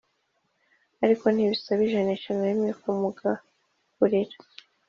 ariko 1.03 1.25
ntibisaba 1.29 1.81
ijanisha 1.87 2.29
na 2.37 2.45
rimwe 2.51 2.71
kumugaburira. 2.79 4.35